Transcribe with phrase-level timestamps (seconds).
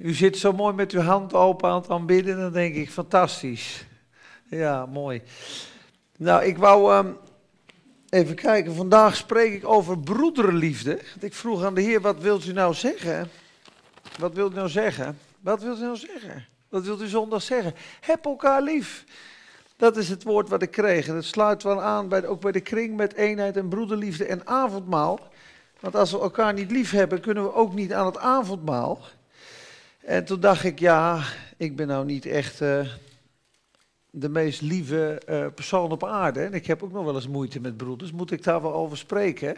[0.00, 3.84] U zit zo mooi met uw hand open aan het aanbidden, dan denk ik, fantastisch.
[4.44, 5.22] Ja, mooi.
[6.16, 7.12] Nou, ik wou ehm,
[8.08, 8.74] even kijken.
[8.74, 11.00] Vandaag spreek ik over broederliefde.
[11.20, 13.30] Ik vroeg aan de Heer, wat wilt u nou zeggen?
[14.18, 15.18] Wat wilt u nou zeggen?
[15.40, 16.46] Wat wilt u nou zeggen?
[16.68, 17.74] Wat wilt u zondag zeggen?
[18.00, 19.04] Heb elkaar lief.
[19.76, 21.08] Dat is het woord wat ik kreeg.
[21.08, 24.46] En het sluit wel aan, bij ook bij de kring met eenheid en broederliefde en
[24.46, 25.20] avondmaal.
[25.80, 29.00] Want als we elkaar niet lief hebben, kunnen we ook niet aan het avondmaal.
[30.04, 31.22] En toen dacht ik, ja,
[31.56, 32.86] ik ben nou niet echt uh,
[34.10, 36.40] de meest lieve uh, persoon op aarde.
[36.40, 38.12] En ik heb ook nog wel eens moeite met broeders.
[38.12, 39.56] Moet ik daar wel over spreken?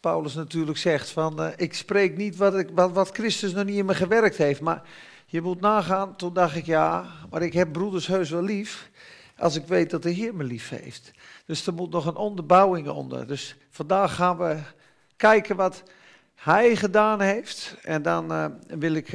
[0.00, 4.36] Paulus natuurlijk zegt van, uh, ik spreek niet wat, Christus nog niet in me gewerkt
[4.36, 4.60] heeft.
[4.60, 4.82] Maar
[5.26, 8.90] je moet nagaan, toen dacht ik, ja, maar ik heb broeders heus wel lief.
[9.36, 11.10] Als ik weet dat de Heer me lief heeft.
[11.46, 13.26] Dus er moet nog een onderbouwing onder.
[13.26, 14.58] Dus vandaag gaan we
[15.16, 15.82] kijken wat
[16.34, 17.76] hij gedaan heeft.
[17.82, 19.12] En dan wil ik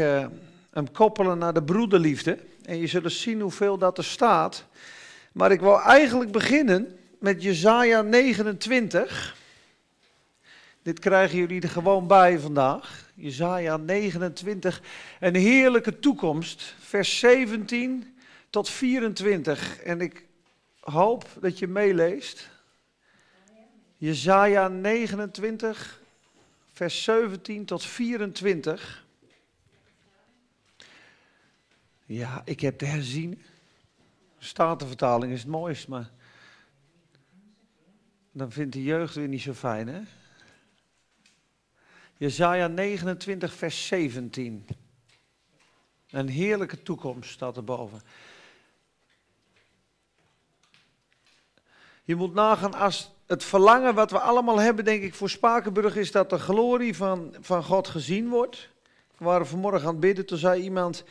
[0.76, 2.40] hem koppelen naar de broederliefde.
[2.62, 4.66] En je zult zien hoeveel dat er staat.
[5.32, 9.36] Maar ik wil eigenlijk beginnen met Jezaja 29.
[10.82, 13.10] Dit krijgen jullie er gewoon bij vandaag.
[13.14, 14.82] Jezaja 29.
[15.20, 16.76] Een heerlijke toekomst.
[16.80, 18.18] Vers 17
[18.50, 19.80] tot 24.
[19.80, 20.26] En ik
[20.80, 22.50] hoop dat je meeleest.
[23.98, 26.02] Jezaja 29,
[26.74, 29.05] vers 17 tot 24.
[32.06, 33.42] Ja, ik heb de herzien.
[34.38, 36.12] Statenvertaling is het mooist, maar
[38.32, 40.02] dan vindt de jeugd weer niet zo fijn, hè?
[42.18, 44.66] Jezaja 29, vers 17.
[46.10, 48.02] Een heerlijke toekomst staat erboven.
[52.04, 56.12] Je moet nagaan als het verlangen wat we allemaal hebben, denk ik, voor Spakenburg is
[56.12, 58.70] dat de glorie van, van God gezien wordt.
[59.18, 61.04] We waren vanmorgen aan het bidden, toen zei iemand,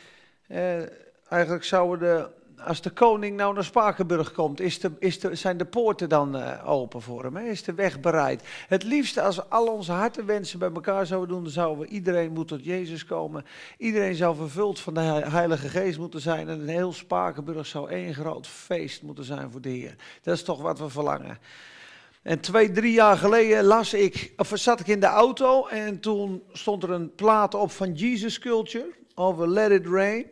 [0.47, 0.81] eh,
[1.29, 2.29] eigenlijk zouden de,
[2.63, 6.35] als de koning nou naar Spakenburg komt, is de, is de, zijn de poorten dan
[6.35, 7.37] uh, open voor hem?
[7.37, 8.43] Is de weg bereid?
[8.67, 12.47] Het liefste als al onze harten wensen bij elkaar zouden doen, zouden we iedereen moet
[12.47, 13.45] tot Jezus komen.
[13.77, 18.13] Iedereen zou vervuld van de Heilige Geest moeten zijn en een heel Spakenburg zou één
[18.13, 19.95] groot feest moeten zijn voor de Heer.
[20.21, 21.37] Dat is toch wat we verlangen.
[22.21, 26.43] En twee, drie jaar geleden las ik, of zat ik in de auto en toen
[26.51, 30.25] stond er een plaat op van Jesus Culture over Let It Rain.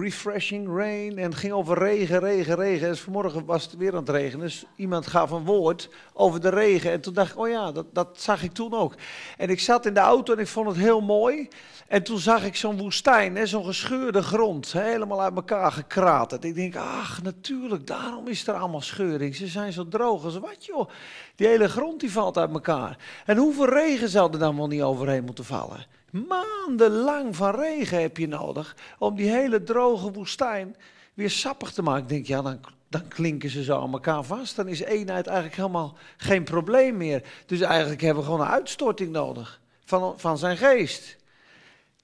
[0.00, 1.18] Refreshing rain.
[1.18, 2.88] En ging over regen, regen, regen.
[2.88, 4.46] Dus vanmorgen was het weer aan het regenen.
[4.46, 6.90] Dus iemand gaf een woord over de regen.
[6.90, 8.94] En toen dacht ik, oh ja, dat, dat zag ik toen ook.
[9.36, 11.48] En ik zat in de auto en ik vond het heel mooi.
[11.88, 16.44] En toen zag ik zo'n woestijn, zo'n gescheurde grond, helemaal uit elkaar gekraterd.
[16.44, 19.36] Ik denk, ach, natuurlijk, daarom is er allemaal scheuring.
[19.36, 20.88] Ze zijn zo droog als wat, joh.
[21.34, 22.98] Die hele grond die valt uit elkaar.
[23.26, 25.86] En hoeveel regen zou er dan wel niet overheen moeten vallen?
[26.10, 30.76] Maandenlang van regen heb je nodig om die hele droge woestijn
[31.14, 32.02] weer sappig te maken.
[32.02, 34.56] Ik denk, ja, dan, dan klinken ze zo aan elkaar vast.
[34.56, 37.22] Dan is eenheid eigenlijk helemaal geen probleem meer.
[37.46, 41.16] Dus eigenlijk hebben we gewoon een uitstorting nodig van, van zijn geest.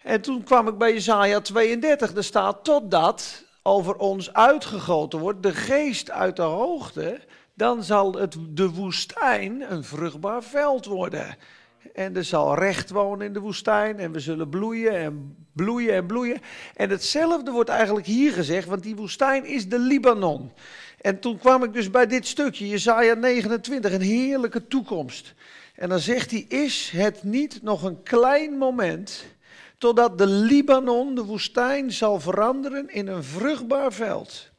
[0.03, 2.15] En toen kwam ik bij Jezaja 32.
[2.15, 7.21] Er staat, totdat over ons uitgegoten wordt de geest uit de hoogte,
[7.55, 11.37] dan zal het, de woestijn een vruchtbaar veld worden.
[11.95, 13.99] En er zal recht wonen in de woestijn.
[13.99, 16.41] En we zullen bloeien en bloeien en bloeien.
[16.77, 20.53] En hetzelfde wordt eigenlijk hier gezegd, want die woestijn is de Libanon.
[21.01, 25.35] En toen kwam ik dus bij dit stukje, Jesaja 29, een heerlijke toekomst.
[25.75, 29.25] En dan zegt hij, is het niet nog een klein moment
[29.79, 34.51] totdat de Libanon, de woestijn, zal veranderen in een vruchtbaar veld.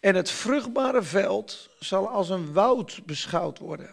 [0.00, 3.90] En het vruchtbare veld zal als een woud beschouwd worden.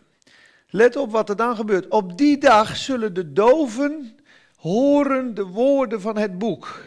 [0.76, 1.88] Let op wat er dan gebeurt.
[1.88, 4.16] Op die dag zullen de doven
[4.56, 6.82] horen de woorden van het boek.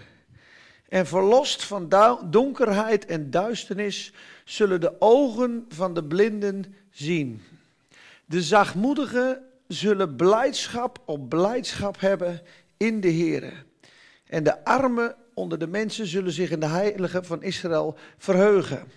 [0.88, 1.88] En verlost van
[2.30, 4.12] donkerheid en duisternis
[4.44, 7.42] zullen de ogen van de blinden zien.
[8.24, 12.42] De zachtmoedigen zullen blijdschap op blijdschap hebben
[12.76, 13.64] in de Heer.
[14.26, 18.88] En de armen onder de mensen zullen zich in de heilige van Israël verheugen.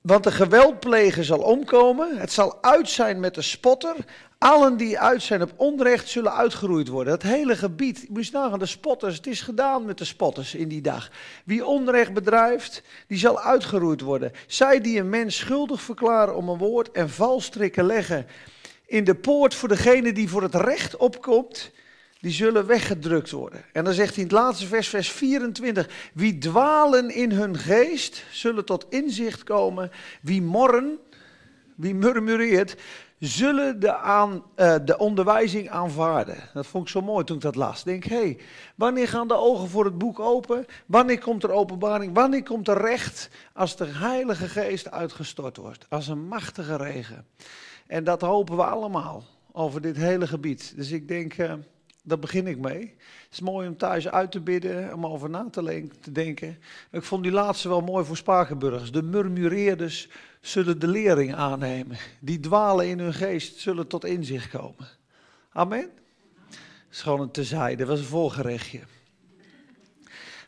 [0.00, 3.96] Want de geweldpleger zal omkomen, het zal uit zijn met de spotter.
[4.38, 7.12] Allen die uit zijn op onrecht zullen uitgeroeid worden.
[7.12, 10.68] Het hele gebied, moet je nagaan, de spotters, het is gedaan met de spotters in
[10.68, 11.10] die dag.
[11.44, 14.32] Wie onrecht bedrijft, die zal uitgeroeid worden.
[14.46, 18.26] Zij die een mens schuldig verklaren om een woord en valstrikken leggen
[18.86, 21.70] in de poort voor degene die voor het recht opkomt,
[22.20, 23.64] die zullen weggedrukt worden.
[23.72, 28.24] En dan zegt hij in het laatste vers, vers 24, wie dwalen in hun geest,
[28.30, 29.90] zullen tot inzicht komen.
[30.22, 30.98] Wie morren,
[31.74, 32.76] wie murmureert,
[33.18, 36.36] zullen de, aan, uh, de onderwijzing aanvaarden.
[36.54, 37.78] Dat vond ik zo mooi toen ik dat las.
[37.78, 38.38] Ik denk, hé, hey,
[38.74, 40.66] wanneer gaan de ogen voor het boek open?
[40.86, 42.14] Wanneer komt er openbaring?
[42.14, 45.86] Wanneer komt er recht als de Heilige Geest uitgestort wordt?
[45.88, 47.26] Als een machtige regen.
[47.86, 50.72] En dat hopen we allemaal over dit hele gebied.
[50.76, 51.52] Dus ik denk, uh,
[52.02, 52.96] daar begin ik mee.
[52.98, 56.58] Het is mooi om thuis uit te bidden, om over na te, denken.
[56.90, 58.92] Ik vond die laatste wel mooi voor Spakenburgers.
[58.92, 60.08] De murmureerders
[60.40, 61.96] zullen de lering aannemen.
[62.20, 64.88] Die dwalen in hun geest zullen tot inzicht komen.
[65.52, 65.90] Amen.
[66.48, 66.58] Dat
[66.90, 68.80] is gewoon een tezijde, dat was een voorgerechtje.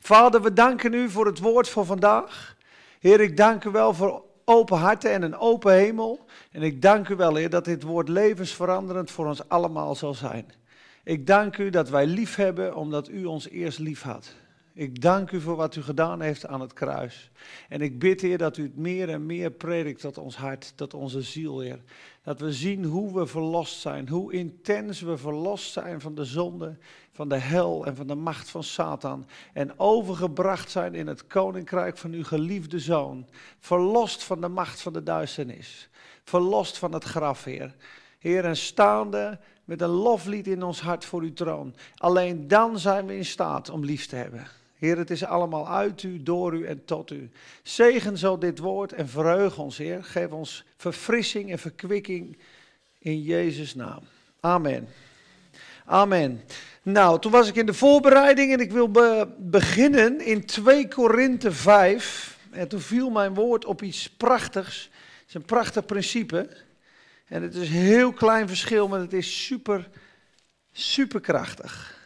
[0.00, 2.56] Vader, we danken u voor het woord van vandaag.
[3.00, 6.24] Heer, ik dank u wel voor open harten en een open hemel.
[6.50, 10.61] En ik dank u wel, Heer, dat dit woord levensveranderend voor ons allemaal zal zijn.
[11.04, 14.34] Ik dank u dat wij lief hebben omdat u ons eerst lief had.
[14.74, 17.30] Ik dank u voor wat u gedaan heeft aan het kruis.
[17.68, 20.94] En ik bid, Heer, dat u het meer en meer predikt tot ons hart, tot
[20.94, 21.82] onze ziel, Heer.
[22.22, 26.76] Dat we zien hoe we verlost zijn, hoe intens we verlost zijn van de zonde,
[27.12, 29.26] van de hel en van de macht van Satan.
[29.52, 33.28] En overgebracht zijn in het koninkrijk van uw geliefde zoon.
[33.58, 35.88] Verlost van de macht van de duisternis.
[36.24, 37.74] Verlost van het graf, Heer.
[38.18, 39.38] Heer, en staande
[39.72, 41.74] met een loflied in ons hart voor uw troon.
[41.96, 44.46] Alleen dan zijn we in staat om lief te hebben.
[44.78, 47.30] Heer, het is allemaal uit u, door u en tot u.
[47.62, 50.04] Zegen zo dit woord en verheug ons, Heer.
[50.04, 52.38] Geef ons verfrissing en verkwikking
[52.98, 54.00] in Jezus' naam.
[54.40, 54.88] Amen.
[55.84, 56.42] Amen.
[56.82, 58.90] Nou, toen was ik in de voorbereiding en ik wil
[59.38, 62.38] beginnen in 2 Korinthe 5.
[62.50, 64.90] En toen viel mijn woord op iets prachtigs.
[64.92, 66.48] Het is een prachtig principe.
[67.32, 69.90] En het is een heel klein verschil, maar het is super,
[70.72, 72.00] super krachtig.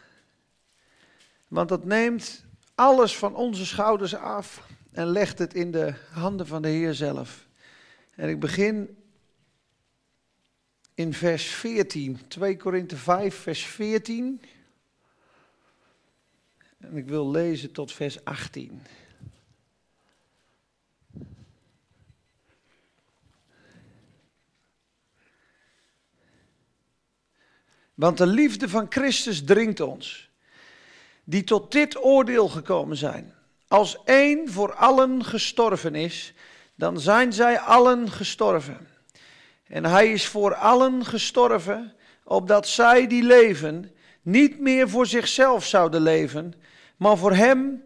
[1.47, 2.45] Want dat neemt
[2.75, 7.47] alles van onze schouders af en legt het in de handen van de Heer zelf.
[8.15, 8.97] En ik begin
[10.93, 14.41] in vers 14, 2 Korinthe 5, vers 14.
[16.77, 18.81] En ik wil lezen tot vers 18.
[27.97, 30.29] Want de liefde van Christus dringt ons,
[31.23, 33.33] die tot dit oordeel gekomen zijn.
[33.67, 36.33] Als één voor allen gestorven is,
[36.75, 38.87] dan zijn zij allen gestorven.
[39.67, 43.91] En hij is voor allen gestorven, opdat zij die leven
[44.21, 46.53] niet meer voor zichzelf zouden leven,
[46.97, 47.83] maar voor hem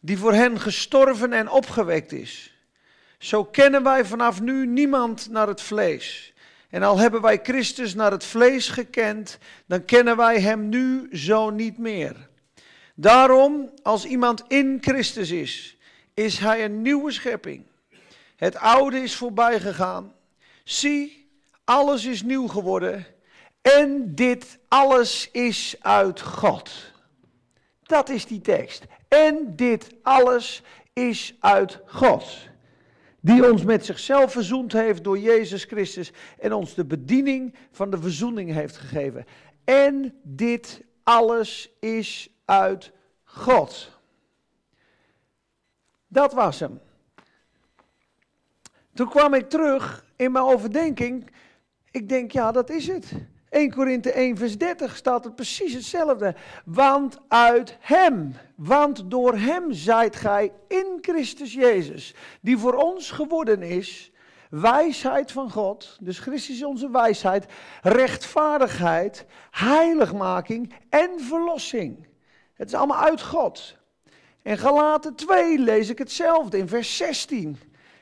[0.00, 2.54] die voor hen gestorven en opgewekt is.
[3.18, 6.34] Zo kennen wij vanaf nu niemand naar het vlees.
[6.70, 11.50] En al hebben wij Christus naar het vlees gekend, dan kennen wij Hem nu zo
[11.50, 12.28] niet meer.
[12.94, 15.76] Daarom, als iemand in Christus is,
[16.14, 17.64] is Hij een nieuwe schepping.
[18.36, 20.12] Het oude is voorbij gegaan.
[20.64, 21.28] Zie,
[21.64, 23.06] alles is nieuw geworden.
[23.60, 26.70] En dit alles is uit God.
[27.82, 28.84] Dat is die tekst.
[29.08, 30.62] En dit alles
[30.92, 32.54] is uit God
[33.26, 37.98] die ons met zichzelf verzoend heeft door Jezus Christus en ons de bediening van de
[37.98, 39.24] verzoening heeft gegeven.
[39.64, 42.92] En dit alles is uit
[43.24, 43.90] God.
[46.08, 46.80] Dat was hem.
[48.94, 51.30] Toen kwam ik terug in mijn overdenking.
[51.90, 53.12] Ik denk, ja, dat is het.
[53.56, 56.34] 1 Korinthe 1 vers 30 staat het precies hetzelfde.
[56.64, 63.62] Want uit hem, want door hem zijt gij in Christus Jezus, die voor ons geworden
[63.62, 64.12] is,
[64.50, 67.46] wijsheid van God, dus Christus is onze wijsheid,
[67.82, 72.06] rechtvaardigheid, heiligmaking en verlossing.
[72.54, 73.76] Het is allemaal uit God.
[74.42, 77.56] En Galaten 2 lees ik hetzelfde in vers 16.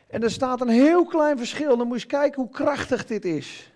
[0.08, 3.73] En er staat een heel klein verschil, dan moet je kijken hoe krachtig dit is.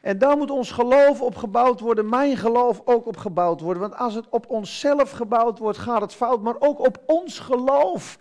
[0.00, 3.82] En daar moet ons geloof op gebouwd worden, mijn geloof ook op gebouwd worden.
[3.82, 6.42] Want als het op onszelf gebouwd wordt, gaat het fout.
[6.42, 8.18] Maar ook op ons geloof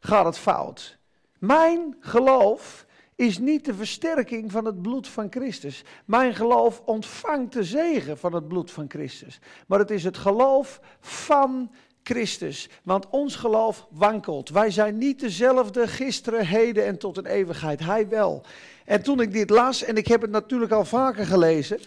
[0.00, 0.98] gaat het fout.
[1.38, 5.84] Mijn geloof is niet de versterking van het bloed van Christus.
[6.04, 9.40] Mijn geloof ontvangt de zegen van het bloed van Christus.
[9.66, 11.70] Maar het is het geloof van
[12.02, 12.68] Christus.
[12.82, 14.48] Want ons geloof wankelt.
[14.48, 17.80] Wij zijn niet dezelfde gisteren, heden en tot een eeuwigheid.
[17.80, 18.42] Hij wel.
[18.84, 21.80] En toen ik dit las, en ik heb het natuurlijk al vaker gelezen,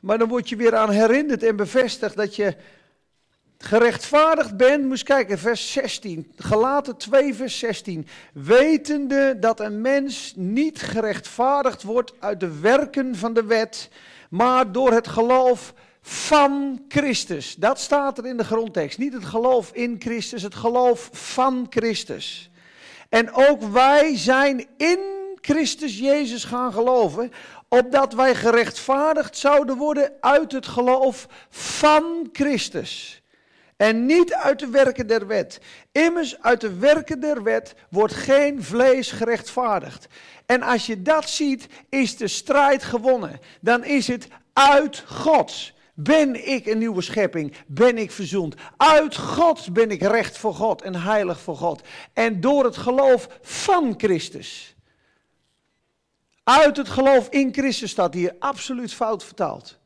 [0.00, 2.56] maar dan word je weer aan herinnerd en bevestigd dat je
[3.58, 4.84] gerechtvaardigd bent.
[4.84, 8.06] Moest kijken, vers 16, gelaten 2, vers 16.
[8.32, 13.88] Wetende dat een mens niet gerechtvaardigd wordt uit de werken van de wet,
[14.30, 17.54] maar door het geloof van Christus.
[17.54, 18.98] Dat staat er in de grondtekst.
[18.98, 22.50] Niet het geloof in Christus, het geloof van Christus.
[23.08, 24.98] En ook wij zijn in
[25.40, 27.32] Christus Jezus gaan geloven,
[27.68, 33.22] opdat wij gerechtvaardigd zouden worden uit het geloof van Christus.
[33.76, 35.60] En niet uit de werken der wet.
[35.92, 40.06] Immers uit de werken der wet wordt geen vlees gerechtvaardigd.
[40.46, 43.40] En als je dat ziet, is de strijd gewonnen.
[43.60, 45.71] Dan is het uit God.
[45.94, 47.54] Ben ik een nieuwe schepping?
[47.66, 48.54] Ben ik verzoend?
[48.76, 51.82] Uit God ben ik recht voor God en heilig voor God.
[52.12, 54.74] En door het geloof van Christus.
[56.44, 59.78] Uit het geloof in Christus staat hier absoluut fout vertaald.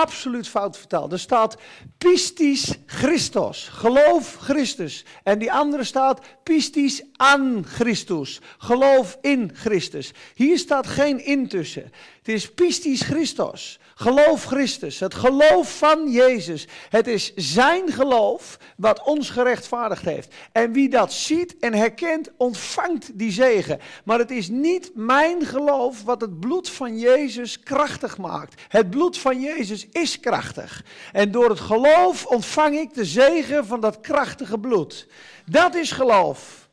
[0.00, 1.12] Absoluut fout vertaald.
[1.12, 1.56] Er staat
[1.98, 5.04] pistis Christos, geloof Christus.
[5.22, 10.12] En die andere staat pistis aan Christus, geloof in Christus.
[10.34, 11.82] Hier staat geen in tussen.
[12.18, 16.66] Het is pistis Christos, Geloof Christus, het geloof van Jezus.
[16.88, 20.34] Het is zijn geloof wat ons gerechtvaardigd heeft.
[20.52, 23.80] En wie dat ziet en herkent, ontvangt die zegen.
[24.04, 28.62] Maar het is niet mijn geloof wat het bloed van Jezus krachtig maakt.
[28.68, 30.84] Het bloed van Jezus is krachtig.
[31.12, 35.06] En door het geloof ontvang ik de zegen van dat krachtige bloed.
[35.44, 36.68] Dat is geloof.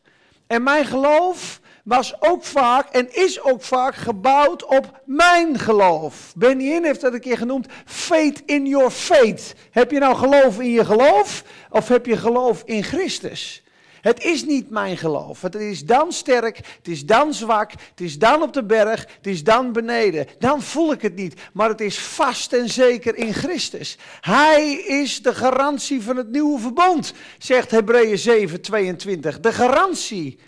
[0.48, 6.34] En mijn geloof was ook vaak en is ook vaak gebouwd op mijn geloof.
[6.36, 9.54] Benny heeft dat een keer genoemd, faith in your faith.
[9.72, 13.63] Heb je nou geloof in je geloof of heb je geloof in Christus?
[14.04, 15.42] Het is niet mijn geloof.
[15.42, 19.28] Het is dan sterk, het is dan zwak, het is dan op de berg, het
[19.28, 20.28] is dan beneden.
[20.40, 23.98] Dan voel ik het niet, maar het is vast en zeker in Christus.
[24.22, 29.40] Hij is de garantie van het nieuwe verbond, zegt Hebreeën 7, 22.
[29.40, 30.40] De garantie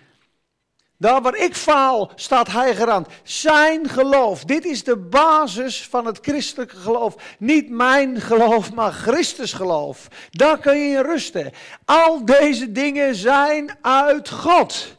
[0.97, 3.07] daar waar ik faal, staat hij garant.
[3.23, 4.43] Zijn geloof.
[4.43, 7.15] Dit is de basis van het christelijke geloof.
[7.39, 10.07] Niet mijn geloof, maar Christus geloof.
[10.31, 11.51] Daar kun je in rusten.
[11.85, 14.97] Al deze dingen zijn uit God.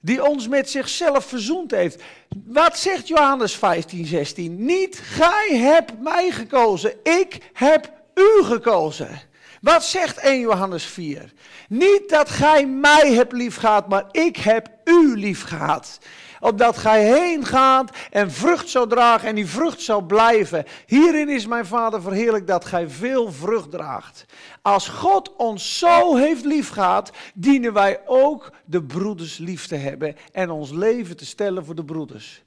[0.00, 2.02] Die ons met zichzelf verzoend heeft.
[2.46, 4.64] Wat zegt Johannes 15, 16?
[4.64, 9.30] Niet gij hebt mij gekozen, ik heb u gekozen.
[9.62, 11.32] Wat zegt 1 Johannes 4?
[11.68, 15.98] Niet dat gij mij hebt liefgehad, maar ik heb u liefgehad.
[16.40, 20.64] Opdat gij heen gaat en vrucht zou dragen en die vrucht zou blijven.
[20.86, 24.24] Hierin is mijn vader verheerlijk dat gij veel vrucht draagt.
[24.62, 30.50] Als God ons zo heeft liefgehad, dienen wij ook de broeders lief te hebben en
[30.50, 32.42] ons leven te stellen voor de broeders.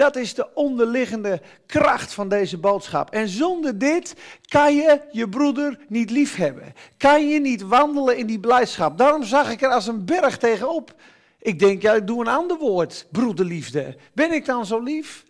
[0.00, 3.10] Dat is de onderliggende kracht van deze boodschap.
[3.10, 4.14] En zonder dit
[4.48, 6.74] kan je je broeder niet lief hebben.
[6.96, 8.98] Kan je niet wandelen in die blijdschap.
[8.98, 10.94] Daarom zag ik er als een berg tegenop.
[11.38, 13.96] Ik denk, ja, ik doe een ander woord, broederliefde.
[14.12, 15.24] Ben ik dan zo lief?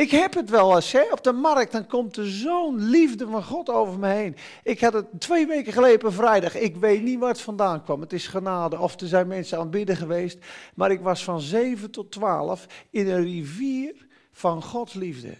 [0.00, 1.02] Ik heb het wel eens, hè?
[1.10, 4.36] op de markt, dan komt er zo'n liefde van God over me heen.
[4.62, 8.00] Ik had het twee weken geleden vrijdag, ik weet niet waar het vandaan kwam.
[8.00, 10.38] Het is genade, of er zijn mensen aan het bidden geweest.
[10.74, 15.34] Maar ik was van 7 tot 12 in een rivier van Gods liefde.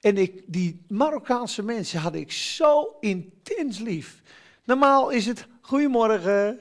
[0.00, 4.22] En ik, die Marokkaanse mensen had ik zo intens lief.
[4.64, 6.60] Normaal is het goedemorgen,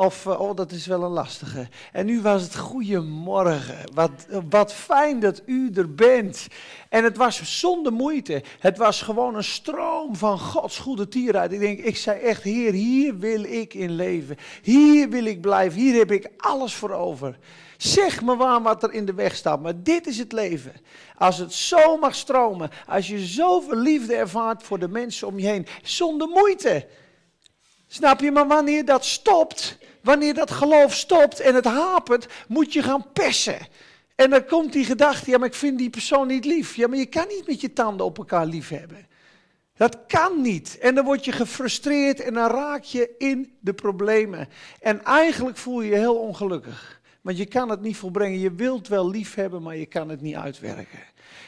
[0.00, 1.68] of, eh, oh, dat is wel een lastige.
[1.92, 3.76] En nu was het goedemorgen.
[3.94, 6.46] Wat, wat fijn dat u er bent.
[6.88, 8.42] En het was zonder moeite.
[8.58, 11.52] Het was gewoon een stroom van Gods goede tierheid.
[11.52, 14.36] Ik denk, ik zei echt, Heer, hier wil ik in leven.
[14.62, 15.80] Hier wil ik blijven.
[15.80, 17.38] Hier heb ik alles voor over.
[17.76, 19.62] Zeg me waar wat er in de weg staat.
[19.62, 20.72] Maar dit is het leven.
[21.16, 22.70] Als het zo mag stromen.
[22.86, 25.66] Als je zoveel liefde ervaart voor de mensen om je heen.
[25.82, 26.86] Zonder moeite.
[27.92, 28.30] Snap je?
[28.30, 33.58] Maar wanneer dat stopt, wanneer dat geloof stopt en het hapert, moet je gaan persen.
[34.14, 36.76] En dan komt die gedachte, ja, maar ik vind die persoon niet lief.
[36.76, 39.06] Ja, maar je kan niet met je tanden op elkaar lief hebben.
[39.76, 40.78] Dat kan niet.
[40.78, 44.48] En dan word je gefrustreerd en dan raak je in de problemen.
[44.80, 47.00] En eigenlijk voel je je heel ongelukkig.
[47.20, 48.38] Want je kan het niet volbrengen.
[48.38, 50.98] Je wilt wel lief hebben, maar je kan het niet uitwerken.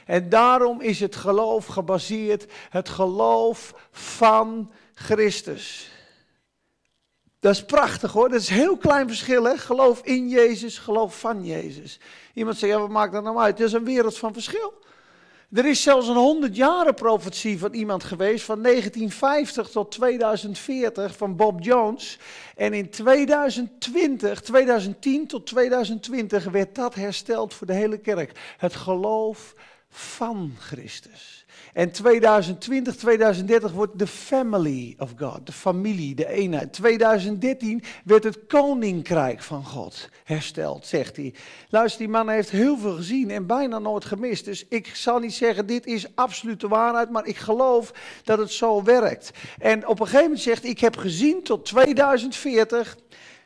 [0.06, 5.91] En daarom is het geloof gebaseerd, het geloof van Christus.
[7.42, 8.28] Dat is prachtig hoor.
[8.28, 9.56] Dat is een heel klein verschil hè.
[9.56, 12.00] Geloof in Jezus, geloof van Jezus.
[12.34, 13.58] Iemand zegt, ja, wat maakt dat nou uit?
[13.58, 14.74] Het is een wereld van verschil.
[15.52, 21.36] Er is zelfs een 100 jaren profetie van iemand geweest, van 1950 tot 2040, van
[21.36, 22.18] Bob Jones.
[22.56, 28.38] En in 2020, 2010 tot 2020 werd dat hersteld voor de hele kerk.
[28.56, 29.54] Het geloof
[29.88, 31.41] van Christus.
[31.72, 36.72] En 2020, 2030 wordt de family of God, de familie, de eenheid.
[36.72, 41.34] 2013 werd het koninkrijk van God hersteld, zegt hij.
[41.68, 44.44] Luister, die man heeft heel veel gezien en bijna nooit gemist.
[44.44, 47.92] Dus ik zal niet zeggen, dit is absolute waarheid, maar ik geloof
[48.24, 49.30] dat het zo werkt.
[49.58, 52.96] En op een gegeven moment zegt hij, ik heb gezien tot 2040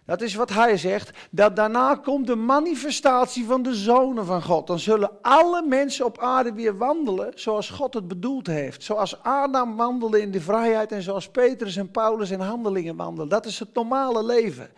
[0.07, 1.11] Dat is wat hij zegt.
[1.31, 4.67] Dat daarna komt de manifestatie van de zonen van God.
[4.67, 8.83] Dan zullen alle mensen op aarde weer wandelen zoals God het bedoeld heeft.
[8.83, 13.29] Zoals Adam wandelde in de vrijheid en zoals Petrus en Paulus in handelingen wandelen.
[13.29, 14.71] Dat is het normale leven.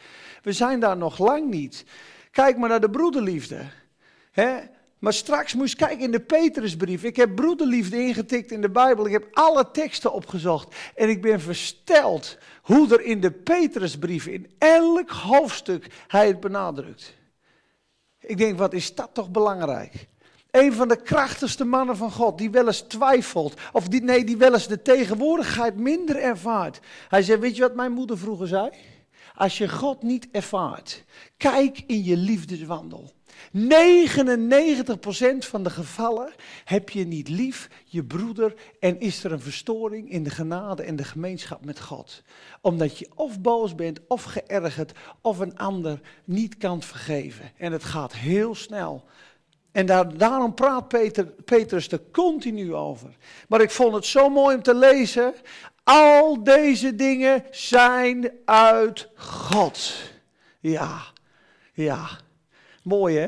[0.43, 1.85] We zijn daar nog lang niet.
[2.31, 3.61] Kijk maar naar de broederliefde.
[4.99, 7.05] Maar straks moest je kijken in de Petrusbrief.
[7.05, 9.07] Ik heb broederliefde ingetikt in de Bijbel.
[9.07, 10.75] Ik heb alle teksten opgezocht.
[10.95, 17.15] En ik ben versteld hoe er in de Petrusbrief in elk hoofdstuk hij het benadrukt.
[18.21, 20.07] Ik denk, wat is dat toch belangrijk?
[20.51, 24.37] Een van de krachtigste mannen van God, die wel eens twijfelt, of die, nee, die
[24.37, 26.81] wel eens de tegenwoordigheid minder ervaart.
[27.09, 28.71] Hij zei, weet je wat mijn moeder vroeger zei?
[29.35, 31.05] Als je God niet ervaart,
[31.37, 33.13] kijk in je liefdeswandel.
[33.53, 33.59] 99%
[35.39, 36.33] van de gevallen
[36.65, 40.97] heb je niet lief, je broeder, en is er een verstoring in de genade en
[40.97, 42.23] de gemeenschap met God.
[42.61, 47.53] Omdat je of boos bent, of geërgerd, of een ander niet kan vergeven.
[47.57, 49.05] En het gaat heel snel.
[49.73, 53.17] En daar, daarom praat Peter, Petrus er continu over.
[53.49, 55.35] Maar ik vond het zo mooi om te lezen.
[55.85, 59.93] Al deze dingen zijn uit God.
[60.61, 61.03] Ja,
[61.73, 62.09] ja.
[62.89, 63.27] Mooi hè?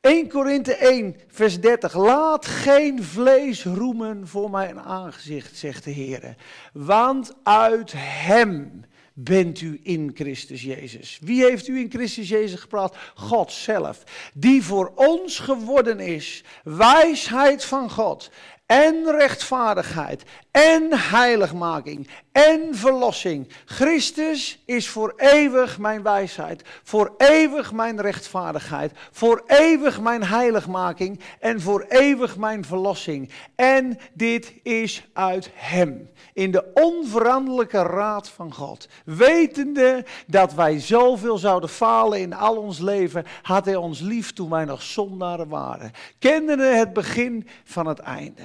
[0.00, 1.94] 1 Korinthe 1, vers 30.
[1.94, 6.34] Laat geen vlees roemen voor mijn aangezicht, zegt de Heer.
[6.72, 11.18] Want uit Hem bent u in Christus Jezus.
[11.22, 12.96] Wie heeft u in Christus Jezus gepraat?
[13.14, 14.02] God zelf.
[14.34, 16.44] Die voor ons geworden is.
[16.64, 18.30] Wijsheid van God
[18.66, 23.48] en rechtvaardigheid en heiligmaking en verlossing.
[23.64, 31.60] Christus is voor eeuwig mijn wijsheid, voor eeuwig mijn rechtvaardigheid, voor eeuwig mijn heiligmaking en
[31.60, 33.30] voor eeuwig mijn verlossing.
[33.54, 38.88] En dit is uit Hem, in de onveranderlijke raad van God.
[39.04, 44.50] Wetende dat wij zoveel zouden falen in al ons leven, had Hij ons lief toen
[44.50, 45.92] wij nog zondaren waren.
[46.18, 48.42] Kende het begin van het einde.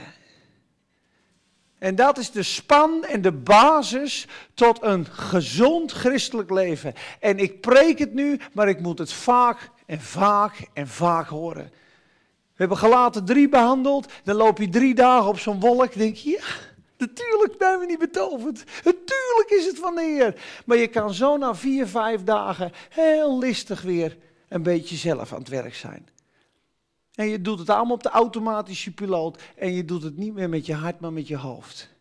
[1.86, 6.94] En dat is de span en de basis tot een gezond christelijk leven.
[7.20, 11.64] En ik preek het nu, maar ik moet het vaak en vaak en vaak horen.
[11.64, 16.30] We hebben gelaten drie behandeld, dan loop je drie dagen op zo'n wolk, denk je,
[16.30, 16.46] ja,
[16.98, 18.64] natuurlijk ben we niet betoverd.
[18.84, 20.42] Natuurlijk is het van de Heer.
[20.66, 24.18] Maar je kan zo na vier, vijf dagen heel listig weer
[24.50, 26.08] een beetje zelf aan het werk zijn.
[27.16, 29.42] En je doet het allemaal op de automatische piloot.
[29.56, 31.94] En je doet het niet meer met je hart, maar met je hoofd.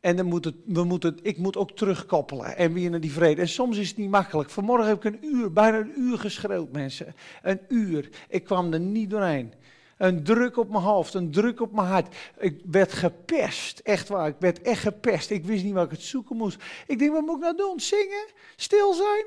[0.00, 3.40] En dan moet het, we moeten, ik moet ook terugkoppelen en weer naar die vrede.
[3.40, 4.50] En soms is het niet makkelijk.
[4.50, 7.14] Vanmorgen heb ik een uur, bijna een uur geschreeuwd, mensen.
[7.42, 8.08] Een uur.
[8.28, 9.52] Ik kwam er niet doorheen.
[9.96, 12.16] Een druk op mijn hoofd, een druk op mijn hart.
[12.38, 14.28] Ik werd gepest, echt waar.
[14.28, 15.30] Ik werd echt gepest.
[15.30, 16.62] Ik wist niet waar ik het zoeken moest.
[16.86, 17.80] Ik denk, wat moet ik nou doen?
[17.80, 18.26] Zingen?
[18.56, 19.26] Stil zijn?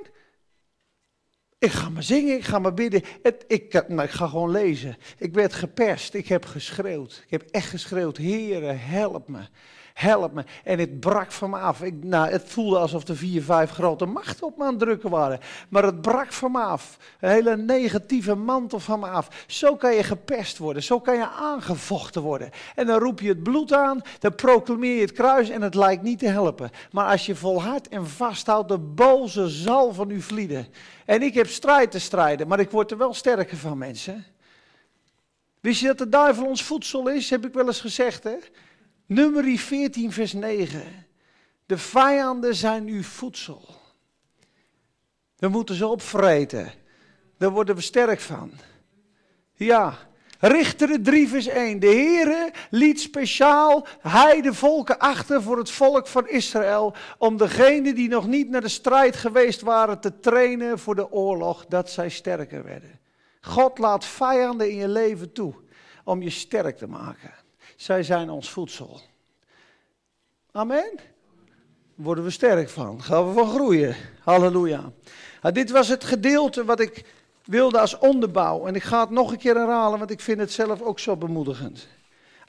[1.62, 3.02] Ik ga maar zingen, ik ga maar bidden.
[3.24, 4.98] Het, ik, nou, ik ga gewoon lezen.
[5.18, 7.22] Ik werd gepest, ik heb geschreeuwd.
[7.26, 9.40] Ik heb echt geschreeuwd, Heere, help me.
[9.94, 10.44] Help me.
[10.64, 11.82] En het brak van me af.
[11.82, 15.10] Ik, nou, het voelde alsof er vier, vijf grote machten op me aan het drukken
[15.10, 15.40] waren.
[15.70, 16.98] Maar het brak van me af.
[17.20, 19.46] Een hele negatieve mantel van me af.
[19.48, 20.84] Zo kan je gepest worden.
[20.84, 22.50] Zo kan je aangevochten worden.
[22.76, 24.02] En dan roep je het bloed aan.
[24.20, 26.70] Dan proclameer je het kruis en het lijkt niet te helpen.
[26.92, 30.68] Maar als je volhardt en vasthoudt, de boze zal van u vlieden.
[31.06, 34.26] En ik heb strijd te strijden, maar ik word er wel sterker van, mensen.
[35.60, 37.30] Wist je dat de duivel ons voedsel is?
[37.30, 38.36] Heb ik wel eens gezegd, hè?
[39.12, 41.06] Nummer 14, vers 9.
[41.66, 43.70] De vijanden zijn uw voedsel.
[45.38, 46.72] We moeten ze opvreten.
[47.38, 48.52] Daar worden we sterk van.
[49.54, 49.98] Ja,
[50.40, 51.80] Richteren 3 vers 1.
[51.80, 56.94] De Heere liet speciaal heide volken achter voor het volk van Israël.
[57.18, 61.66] Om degenen die nog niet naar de strijd geweest waren te trainen voor de oorlog.
[61.66, 63.00] Dat zij sterker werden.
[63.42, 65.54] God laat vijanden in je leven toe
[66.04, 67.41] om je sterk te maken.
[67.82, 69.02] Zij zijn ons voedsel.
[70.52, 71.00] Amen.
[71.96, 73.04] Worden we sterk van.
[73.04, 73.96] Gaan we van groeien.
[74.24, 74.92] Halleluja.
[75.42, 77.06] Nou, dit was het gedeelte wat ik
[77.46, 78.66] wilde als onderbouw.
[78.68, 81.18] En ik ga het nog een keer herhalen, want ik vind het zelf ook zo
[81.18, 81.88] bemoedigend.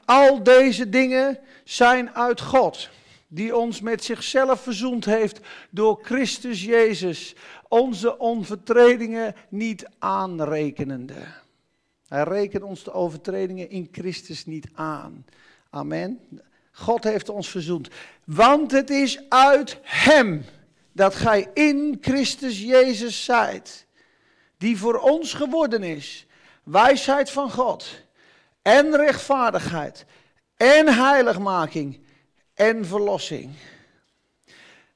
[0.05, 2.89] Al deze dingen zijn uit God,
[3.27, 7.35] die ons met zichzelf verzoend heeft door Christus Jezus,
[7.67, 11.42] onze onvertredingen niet aanrekenende.
[12.13, 15.25] Hij rekent ons de overtredingen in Christus niet aan.
[15.69, 16.19] Amen.
[16.71, 17.89] God heeft ons verzoend.
[18.23, 20.45] Want het is uit Hem
[20.91, 23.85] dat gij in Christus Jezus zijt,
[24.57, 26.25] die voor ons geworden is,
[26.63, 27.89] wijsheid van God
[28.61, 30.05] en rechtvaardigheid
[30.57, 31.99] en heiligmaking
[32.53, 33.51] en verlossing.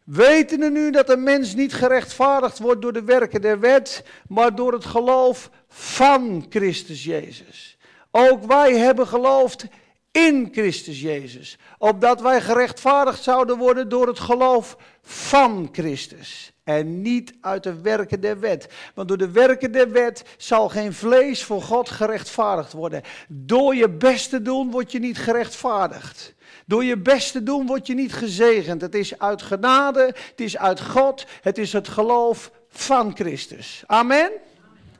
[0.08, 4.74] Wetende nu dat een mens niet gerechtvaardigd wordt door de werken der wet, maar door
[4.74, 7.78] het geloof van Christus Jezus.
[8.12, 9.65] Ook wij hebben geloofd
[10.12, 16.54] in Christus Jezus, opdat wij gerechtvaardigd zouden worden door het geloof van Christus.
[16.63, 18.67] En niet uit de werken der wet.
[18.93, 23.02] Want door de werken der wet zal geen vlees voor God gerechtvaardigd worden.
[23.28, 26.36] Door je best te doen word je niet gerechtvaardigd.
[26.67, 28.82] Door je best te doen word je niet gezegend.
[28.82, 33.84] Het is uit genade, het is uit God, het is het geloof van Christus.
[33.86, 34.32] Amen?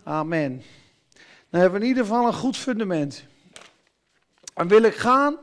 [0.03, 0.63] Amen.
[1.49, 3.23] Dan hebben we in ieder geval een goed fundament.
[4.53, 5.38] Dan wil ik gaan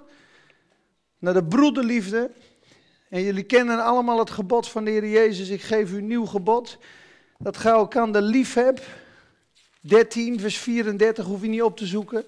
[1.19, 2.31] naar de broederliefde.
[3.09, 5.49] En jullie kennen allemaal het gebod van de Heer Jezus.
[5.49, 6.79] Ik geef u een nieuw gebod.
[7.39, 8.83] Dat gij elkaar lief hebt.
[9.81, 12.25] 13, vers 34, hoef je niet op te zoeken.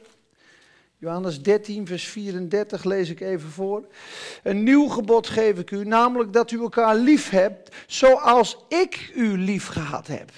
[0.99, 3.87] Johannes 13, vers 34 lees ik even voor.
[4.43, 9.39] Een nieuw gebod geef ik u, namelijk dat u elkaar lief hebt, zoals ik u
[9.39, 10.31] lief gehad heb.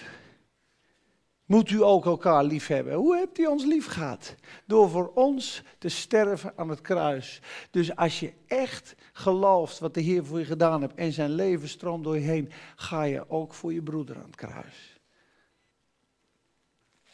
[1.45, 2.95] Moet u ook elkaar lief hebben.
[2.95, 4.35] Hoe hebt u ons lief gehad?
[4.67, 7.41] Door voor ons te sterven aan het kruis.
[7.71, 11.69] Dus als je echt gelooft wat de Heer voor je gedaan hebt en zijn leven
[11.69, 14.98] stroomt door je heen, ga je ook voor je broeder aan het kruis.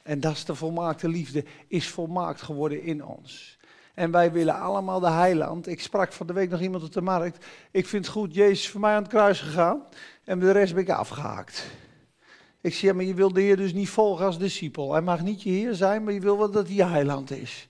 [0.04, 3.58] En dat is de volmaakte liefde, is volmaakt geworden in ons.
[3.94, 5.68] En wij willen allemaal de heiland.
[5.68, 7.44] Ik sprak van de week nog iemand op de markt.
[7.70, 9.82] Ik vind het goed, Jezus is voor mij aan het kruis gegaan.
[10.24, 11.66] En de rest ben ik afgehaakt.
[12.60, 14.92] Ik zeg, maar je wil de Heer dus niet volgen als discipel.
[14.92, 17.68] Hij mag niet je Heer zijn, maar je wil wel dat hij je heiland is.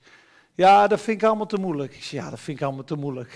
[0.54, 1.94] Ja, dat vind ik allemaal te moeilijk.
[1.94, 3.34] Ik zeg, ja, dat vind ik allemaal te moeilijk.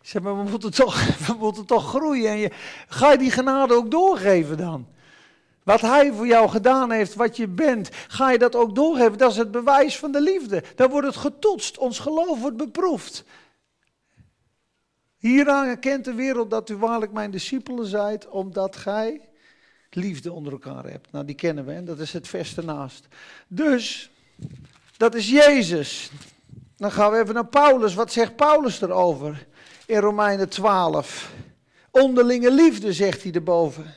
[0.00, 2.30] Ik zeg, maar we moeten toch, we moeten toch groeien.
[2.30, 2.50] En je,
[2.88, 4.86] ga je die genade ook doorgeven dan?
[5.62, 9.18] Wat hij voor jou gedaan heeft, wat je bent, ga je dat ook doorgeven.
[9.18, 10.62] Dat is het bewijs van de liefde.
[10.74, 11.78] Dan wordt het getoetst.
[11.78, 13.24] Ons geloof wordt beproefd.
[15.16, 19.20] Hieraan erkent de wereld dat u waarlijk mijn discipelen zijt, omdat gij
[19.90, 21.12] liefde onder elkaar hebt.
[21.12, 23.06] Nou, die kennen we, en dat is het vers ernaast.
[23.48, 24.10] Dus,
[24.96, 26.10] dat is Jezus.
[26.76, 27.94] Dan gaan we even naar Paulus.
[27.94, 29.46] Wat zegt Paulus erover?
[29.86, 31.32] In Romeinen 12.
[31.90, 33.94] Onderlinge liefde, zegt hij erboven.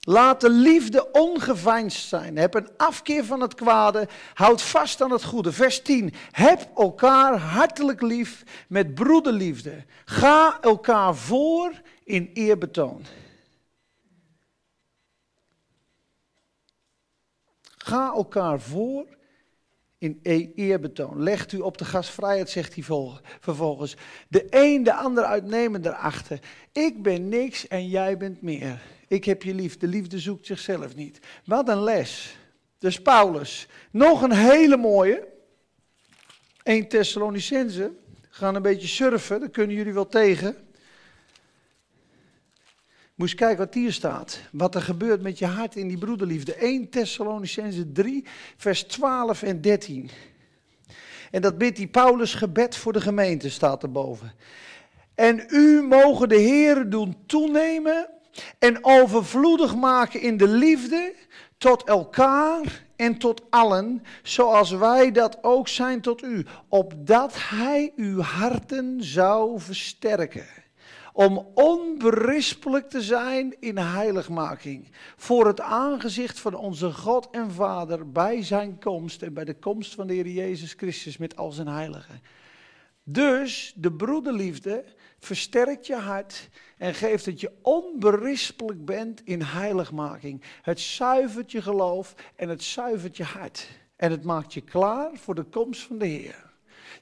[0.00, 2.36] Laat de liefde ongeveinsd zijn.
[2.36, 4.08] Heb een afkeer van het kwade.
[4.34, 5.52] Houd vast aan het goede.
[5.52, 6.12] Vers 10.
[6.30, 9.84] Heb elkaar hartelijk lief met broederliefde.
[10.04, 13.04] Ga elkaar voor in eerbetoon.
[17.62, 19.06] Ga elkaar voor
[19.98, 21.22] in e- eerbetoon.
[21.22, 22.84] Legt u op de gastvrijheid, zegt hij
[23.40, 23.96] vervolgens.
[24.28, 26.40] De een de ander uitnemen erachter.
[26.72, 28.99] Ik ben niks en jij bent meer.
[29.10, 29.76] Ik heb je lief.
[29.76, 31.18] De liefde zoekt zichzelf niet.
[31.44, 32.36] Wat een les.
[32.78, 33.68] Dus Paulus.
[33.90, 35.26] Nog een hele mooie.
[36.62, 37.92] 1 Thessalonicense.
[38.28, 40.56] Gaan een beetje surfen, daar kunnen jullie wel tegen.
[43.14, 44.40] Moest kijken wat hier staat.
[44.52, 46.54] Wat er gebeurt met je hart in die broederliefde.
[46.54, 48.24] 1 Thessalonicense 3,
[48.56, 50.10] vers 12 en 13.
[51.30, 54.32] En dat bidt die Paulus gebed voor de gemeente, staat erboven.
[55.14, 58.18] En u mogen de Heer doen toenemen
[58.58, 61.14] en overvloedig maken in de liefde
[61.58, 68.20] tot elkaar en tot allen, zoals wij dat ook zijn tot u, opdat Hij uw
[68.20, 70.46] harten zou versterken
[71.12, 74.88] om onberispelijk te zijn in heiligmaking.
[75.16, 79.94] Voor het aangezicht van onze God en Vader bij zijn komst en bij de komst
[79.94, 82.20] van de Heer Jezus Christus met al zijn heiligen.
[83.04, 84.84] Dus de broederliefde
[85.18, 86.48] versterkt je hart
[86.80, 90.42] en geeft dat je onberispelijk bent in heiligmaking.
[90.62, 93.68] Het zuivert je geloof en het zuivert je hart.
[93.96, 96.50] En het maakt je klaar voor de komst van de Heer.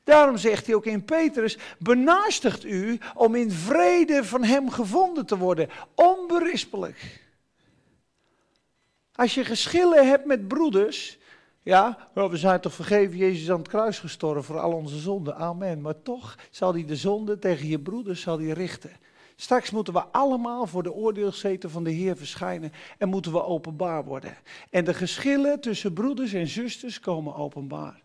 [0.04, 5.38] Daarom zegt hij ook in Petrus, benaastigt u om in vrede van hem gevonden te
[5.38, 7.20] worden, onberispelijk.
[9.12, 11.18] Als je geschillen hebt met broeders,
[11.62, 15.80] ja, we zijn toch vergeven, Jezus aan het kruis gestorven voor al onze zonden, amen.
[15.80, 18.90] Maar toch zal hij de zonde tegen je broeders zal hij richten.
[19.40, 24.04] Straks moeten we allemaal voor de oordeelszeten van de Heer verschijnen en moeten we openbaar
[24.04, 24.36] worden.
[24.70, 28.02] En de geschillen tussen broeders en zusters komen openbaar.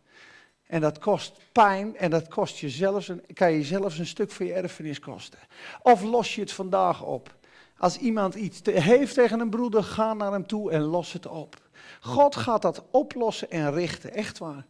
[0.67, 4.45] En dat kost pijn en dat kost je een, kan je zelfs een stuk van
[4.45, 5.39] je erfenis kosten.
[5.81, 7.35] Of los je het vandaag op.
[7.77, 11.61] Als iemand iets heeft tegen een broeder, ga naar hem toe en los het op.
[12.01, 14.65] God gaat dat oplossen en richten, echt waar.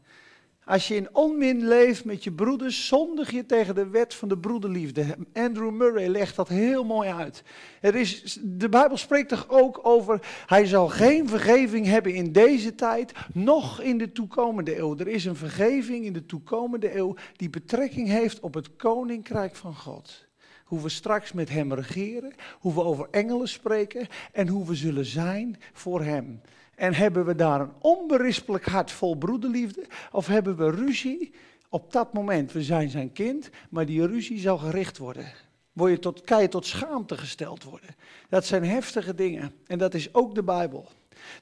[0.66, 4.38] Als je in onmin leeft met je broeders, zondig je tegen de wet van de
[4.38, 5.18] broederliefde.
[5.34, 7.44] Andrew Murray legt dat heel mooi uit.
[7.82, 12.76] Er is, de Bijbel spreekt toch ook over, hij zal geen vergeving hebben in deze
[12.76, 14.98] tijd, noch in de toekomende eeuw.
[14.98, 19.76] Er is een vergeving in de toekomende eeuw die betrekking heeft op het koninkrijk van
[19.76, 20.26] God.
[20.64, 25.06] hoe we straks met Hem regeren, hoe we over engelen spreken en hoe we zullen
[25.06, 26.42] zijn voor Hem.
[26.76, 31.34] En hebben we daar een onberispelijk hart vol broederliefde of hebben we ruzie
[31.70, 32.52] op dat moment?
[32.52, 35.26] We zijn zijn kind, maar die ruzie zal gericht worden.
[35.74, 37.96] Word je tot, kan je tot schaamte gesteld worden.
[38.30, 40.88] Dat zijn heftige dingen en dat is ook de Bijbel.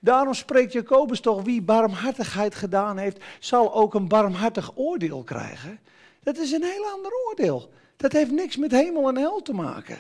[0.02, 5.80] Daarom spreekt Jacobus toch, wie barmhartigheid gedaan heeft, zal ook een barmhartig oordeel krijgen.
[6.24, 7.70] Dat is een heel ander oordeel.
[7.98, 9.98] Dat heeft niks met hemel en hel te maken.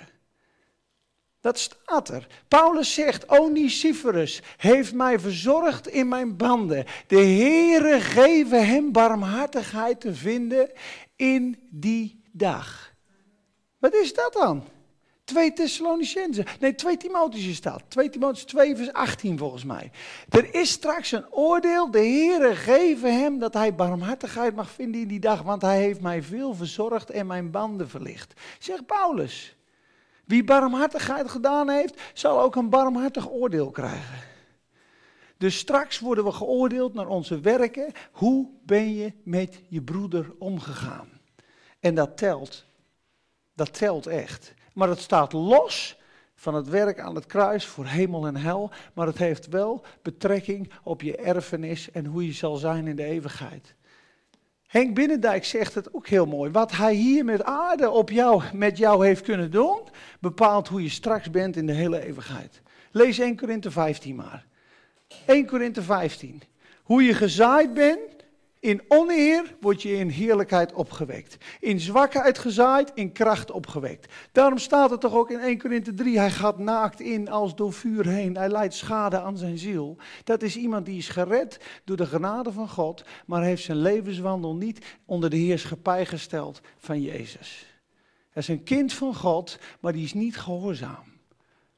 [1.42, 2.28] Dat staat er.
[2.48, 6.86] Paulus zegt, Onisiphorus heeft mij verzorgd in mijn banden.
[7.08, 10.72] De Heere geven hem barmhartigheid te vinden
[11.16, 12.94] in die dag.
[13.80, 14.64] Wat is dat dan?
[15.24, 16.46] 2 Thessalonicenzen.
[16.60, 17.84] Nee, 2 Timotheus staat.
[17.88, 19.92] 2 Timotheus 2 vers 18 volgens mij.
[20.30, 21.92] Er is straks een oordeel.
[21.92, 25.42] De Heere geven hem dat hij barmhartigheid mag vinden in die dag.
[25.42, 28.34] Want hij heeft mij veel verzorgd en mijn banden verlicht.
[28.60, 29.56] Zegt Paulus.
[30.32, 34.20] Wie barmhartigheid gedaan heeft, zal ook een barmhartig oordeel krijgen.
[35.38, 37.92] Dus straks worden we geoordeeld naar onze werken.
[38.12, 41.10] Hoe ben je met je broeder omgegaan?
[41.80, 42.66] En dat telt.
[43.54, 44.54] Dat telt echt.
[44.74, 45.98] Maar het staat los
[46.36, 48.72] van het werk aan het kruis voor hemel en hel.
[48.94, 53.04] Maar het heeft wel betrekking op je erfenis en hoe je zal zijn in de
[53.04, 53.76] eeuwigheid.
[54.72, 56.52] Henk Binnendijk zegt het ook heel mooi.
[56.52, 59.80] Wat hij hier met aarde op jou, met jou heeft kunnen doen,
[60.20, 62.62] bepaalt hoe je straks bent in de hele eeuwigheid.
[62.92, 64.46] Lees 1 Korinthe 15 maar.
[65.26, 66.42] 1 Korinthe 15.
[66.84, 68.21] Hoe je gezaaid bent,
[68.62, 71.38] in oneer word je in heerlijkheid opgewekt.
[71.60, 74.14] In zwakheid gezaaid, in kracht opgewekt.
[74.32, 77.74] Daarom staat het toch ook in 1 Korinthe 3, hij gaat naakt in als door
[77.74, 78.38] vuur heen.
[78.38, 79.98] Hij leidt schade aan zijn ziel.
[80.24, 84.56] Dat is iemand die is gered door de genade van God, maar heeft zijn levenswandel
[84.56, 87.66] niet onder de heerschappij gesteld van Jezus.
[88.30, 91.04] Hij is een kind van God, maar die is niet gehoorzaam.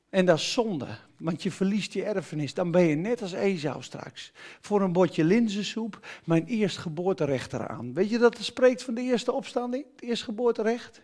[0.09, 0.87] En dat is zonde,
[1.23, 2.53] want je verliest je erfenis.
[2.53, 4.31] Dan ben je net als Esau straks.
[4.61, 7.93] Voor een bordje linzensoep mijn eerstgeboorterecht eraan.
[7.93, 9.85] Weet je dat het spreekt van de eerste opstanding?
[9.95, 11.01] Het eerstgeboorterecht?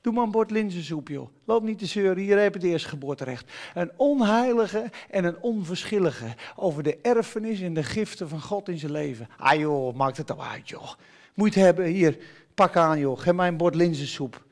[0.00, 1.28] Doe maar een bord linzensoep, joh.
[1.44, 3.52] Loop niet te zeuren, hier heb je het eerstgeboorterecht.
[3.74, 8.92] Een onheilige en een onverschillige over de erfenis en de giften van God in zijn
[8.92, 9.28] leven.
[9.36, 10.92] Ah joh, maakt het nou uit, joh.
[11.34, 12.18] Moet hebben, hier,
[12.54, 13.18] pak aan, joh.
[13.18, 14.44] Geef mij een bord linzensoep.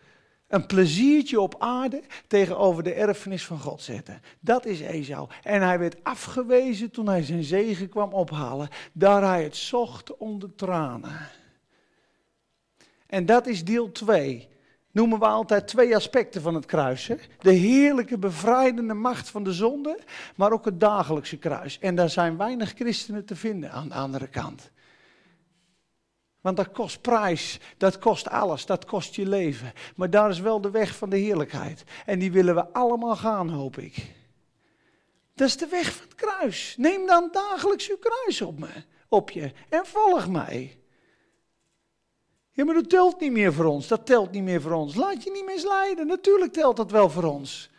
[0.50, 4.22] Een pleziertje op aarde tegenover de erfenis van God zetten.
[4.40, 5.28] Dat is Esau.
[5.42, 10.54] En hij werd afgewezen toen hij zijn zegen kwam ophalen, daar hij het zocht onder
[10.54, 11.28] tranen.
[13.06, 14.48] En dat is deel 2.
[14.90, 17.06] Noemen we altijd twee aspecten van het kruis.
[17.06, 17.16] Hè?
[17.38, 19.98] De heerlijke bevrijdende macht van de zonde,
[20.36, 21.78] maar ook het dagelijkse kruis.
[21.78, 24.70] En daar zijn weinig christenen te vinden aan de andere kant.
[26.40, 29.72] Want dat kost prijs, dat kost alles, dat kost je leven.
[29.96, 31.84] Maar daar is wel de weg van de heerlijkheid.
[32.06, 33.96] En die willen we allemaal gaan, hoop ik.
[35.34, 36.74] Dat is de weg van het kruis.
[36.78, 40.78] Neem dan dagelijks uw kruis op, me, op je en volg mij.
[42.52, 43.88] Ja, maar dat telt niet meer voor ons.
[43.88, 44.94] Dat telt niet meer voor ons.
[44.94, 46.06] Laat je niet misleiden.
[46.06, 47.69] Natuurlijk telt dat wel voor ons.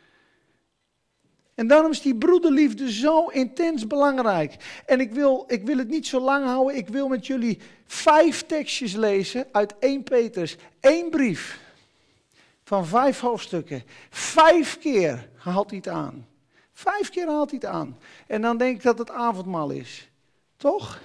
[1.55, 4.81] En daarom is die broederliefde zo intens belangrijk.
[4.85, 6.75] En ik wil, ik wil het niet zo lang houden.
[6.75, 10.57] Ik wil met jullie vijf tekstjes lezen uit 1 Petrus.
[10.79, 11.59] Eén brief
[12.63, 13.83] van vijf hoofdstukken.
[14.09, 16.27] Vijf keer haalt hij het aan.
[16.73, 17.97] Vijf keer haalt hij het aan.
[18.27, 20.09] En dan denk ik dat het avondmaal is.
[20.57, 20.99] Toch?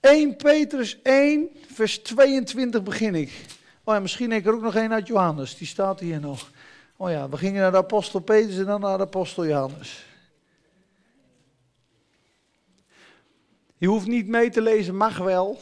[0.00, 3.32] 1 Petrus 1, vers 22 begin ik.
[3.84, 5.56] Oh ja, misschien heb ik er ook nog één uit Johannes.
[5.56, 6.50] Die staat hier nog.
[6.98, 10.04] Oh ja, we gingen naar de apostel Petrus en dan naar de apostel Johannes.
[13.76, 15.58] Je hoeft niet mee te lezen, mag wel.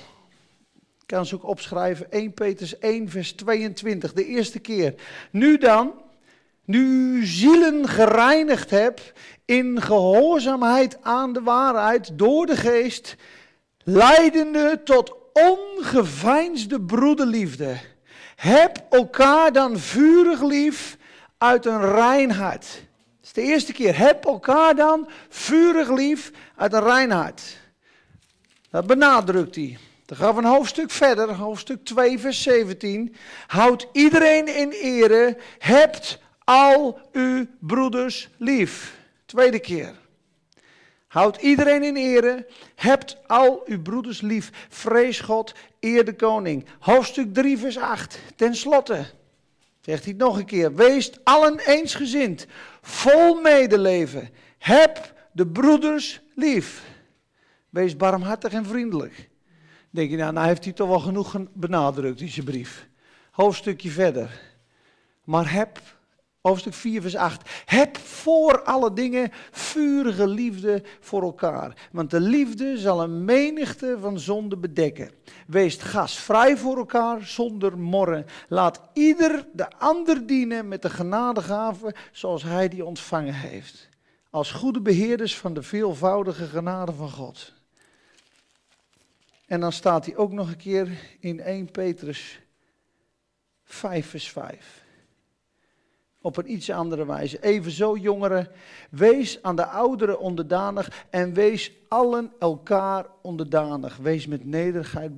[0.75, 2.13] Ik kan ze ook opschrijven.
[2.13, 4.95] 1 Petrus 1, vers 22, de eerste keer.
[5.31, 5.93] Nu dan,
[6.65, 9.13] nu zielen gereinigd heb
[9.45, 13.17] in gehoorzaamheid aan de waarheid door de geest,
[13.83, 17.81] leidende tot ongeveinsde broederliefde.
[18.37, 20.97] Heb elkaar dan vurig lief
[21.39, 22.67] uit een rein hart.
[23.21, 23.99] Dat is de eerste keer.
[23.99, 27.57] Heb elkaar dan vurig lief uit een rein hart.
[28.71, 29.79] Dat benadrukt hij.
[30.07, 33.15] Dan gaan we een hoofdstuk verder, hoofdstuk 2, vers 17.
[33.47, 38.97] Houd iedereen in ere, hebt al uw broeders lief.
[39.27, 39.95] Tweede keer.
[41.07, 44.51] Houd iedereen in ere, hebt al uw broeders lief.
[44.69, 46.65] Vrees God, eer de koning.
[46.79, 48.19] Hoofdstuk 3, vers 8.
[48.37, 49.05] Ten slotte.
[49.85, 50.75] Zegt hij nog een keer.
[50.75, 52.47] Wees allen eensgezind,
[52.81, 54.29] vol medeleven.
[54.59, 56.85] Heb de broeders lief.
[57.71, 59.31] Wees barmhartig en vriendelijk.
[59.91, 62.89] Denk je, nou, nou heeft hij toch wel genoeg benadrukt in zijn brief.
[63.31, 64.41] Hoofdstukje verder.
[65.25, 65.81] Maar heb,
[66.49, 71.89] hoofdstuk 4, vers 8, heb voor alle dingen vurige liefde voor elkaar.
[71.93, 75.11] Want de liefde zal een menigte van zonden bedekken.
[75.47, 78.27] Wees gastvrij voor elkaar zonder morren.
[78.49, 83.89] Laat ieder de ander dienen met de genadegave zoals hij die ontvangen heeft.
[84.31, 87.53] Als goede beheerders van de veelvoudige genade van God.
[89.47, 90.89] En dan staat hij ook nog een keer
[91.21, 92.41] in 1 Petrus
[93.65, 94.84] 5 vers 5
[96.25, 97.43] op een iets andere wijze.
[97.43, 98.49] Evenzo, jongeren,
[98.91, 103.97] wees aan de ouderen onderdanig en wees allen elkaar onderdanig.
[103.97, 105.15] Wees met nederigheid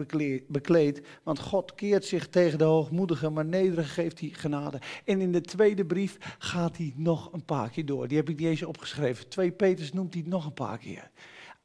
[0.47, 4.79] bekleed, want God keert zich tegen de hoogmoedigen, maar nederig geeft hij genade.
[5.05, 8.09] En in de tweede brief gaat hij nog een paar keer door.
[8.09, 9.29] Die heb ik niet eens opgeschreven.
[9.29, 11.11] 2 Peters noemt hij nog een paar keer.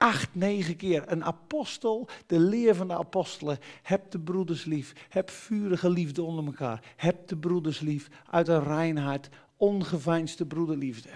[0.01, 1.03] Acht, negen keer.
[1.11, 3.59] Een apostel, de leer van de apostelen.
[3.81, 4.93] Heb de broeders lief.
[5.09, 6.83] Heb vurige liefde onder elkaar.
[6.95, 8.07] Heb de broeders lief.
[8.29, 11.09] Uit een reinheid, ongeveinsde broederliefde.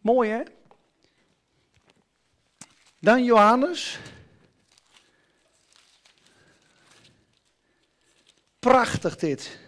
[0.00, 0.42] Mooi hè?
[3.00, 3.98] Dan Johannes.
[8.58, 9.58] Prachtig dit.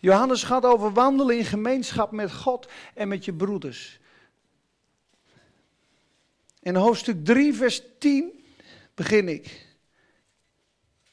[0.00, 4.00] Johannes gaat over wandelen in gemeenschap met God en met je broeders.
[6.66, 8.44] In hoofdstuk 3, vers 10
[8.94, 9.66] begin ik.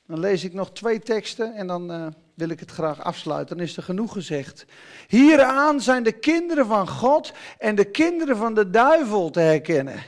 [0.07, 3.57] Dan lees ik nog twee teksten en dan uh, wil ik het graag afsluiten.
[3.57, 4.65] Dan is er genoeg gezegd.
[5.07, 10.03] Hieraan zijn de kinderen van God en de kinderen van de duivel te herkennen.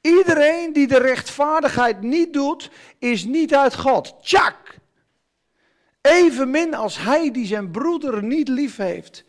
[0.00, 4.14] Iedereen die de rechtvaardigheid niet doet, is niet uit God.
[4.22, 4.76] Tjak!
[6.00, 9.24] Evenmin als hij die zijn broeder niet lief heeft.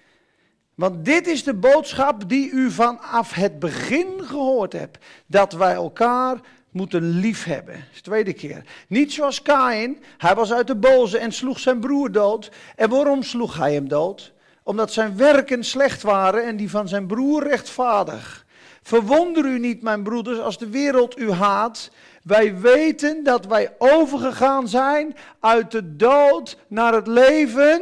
[0.80, 4.98] Want dit is de boodschap die u vanaf het begin gehoord hebt.
[5.26, 6.40] Dat wij elkaar
[6.72, 7.74] moeten liefhebben.
[7.74, 8.64] Dat is de tweede keer.
[8.88, 12.52] Niet zoals Kain, hij was uit de boze en sloeg zijn broer dood.
[12.76, 14.34] En waarom sloeg hij hem dood?
[14.64, 18.46] Omdat zijn werken slecht waren en die van zijn broer rechtvaardig.
[18.82, 21.92] Verwonder u niet, mijn broeders, als de wereld u haat.
[22.24, 27.82] Wij weten dat wij overgegaan zijn uit de dood naar het leven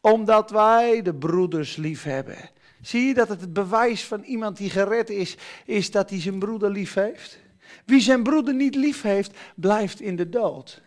[0.00, 2.50] omdat wij de broeders lief hebben.
[2.80, 6.70] Zie je dat het bewijs van iemand die gered is, is dat hij zijn broeder
[6.70, 7.38] lief heeft?
[7.84, 10.82] Wie zijn broeder niet lief heeft, blijft in de dood.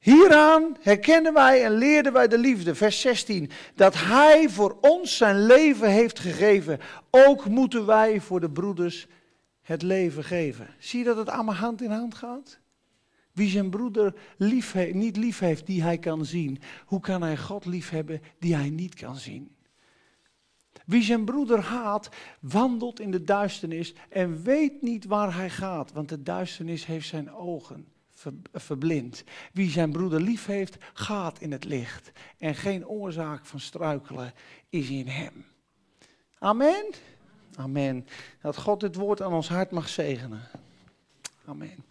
[0.00, 5.46] Hieraan herkennen wij en leerden wij de liefde, vers 16, dat Hij voor ons zijn
[5.46, 6.80] leven heeft gegeven.
[7.10, 9.06] Ook moeten wij voor de broeders
[9.62, 10.68] het leven geven.
[10.78, 12.59] Zie je dat het allemaal hand in hand gaat?
[13.40, 16.58] Wie zijn broeder lief niet lief heeft, die hij kan zien.
[16.84, 19.54] Hoe kan hij God lief hebben, die hij niet kan zien?
[20.86, 22.08] Wie zijn broeder haat,
[22.40, 27.32] wandelt in de duisternis en weet niet waar hij gaat, want de duisternis heeft zijn
[27.32, 27.86] ogen
[28.52, 29.24] verblind.
[29.52, 32.12] Wie zijn broeder lief heeft, gaat in het licht.
[32.38, 34.32] En geen oorzaak van struikelen
[34.68, 35.44] is in hem.
[36.38, 36.92] Amen.
[37.56, 38.06] Amen.
[38.42, 40.40] Dat God dit woord aan ons hart mag zegenen.
[41.44, 41.89] Amen.